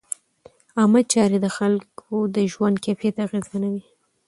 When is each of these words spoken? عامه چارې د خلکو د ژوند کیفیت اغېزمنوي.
عامه 0.79 1.01
چارې 1.11 1.37
د 1.41 1.47
خلکو 1.57 2.15
د 2.35 2.37
ژوند 2.51 2.75
کیفیت 2.85 3.15
اغېزمنوي. 3.25 3.83